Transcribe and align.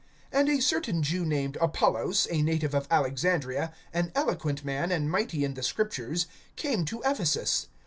(24)And 0.33 0.49
a 0.57 0.61
certain 0.63 1.03
Jew 1.03 1.23
named 1.23 1.59
Apollos, 1.61 2.27
a 2.31 2.41
native 2.41 2.73
of 2.73 2.87
Alexandria, 2.89 3.71
an 3.93 4.11
eloquent 4.15 4.65
man, 4.65 4.91
and 4.91 5.11
mighty 5.11 5.43
in 5.43 5.53
the 5.53 5.61
Scriptures, 5.61 6.25
came 6.55 6.85
to 6.85 7.03
Ephesus. 7.05 7.67